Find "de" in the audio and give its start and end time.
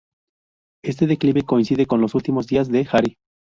2.69-2.87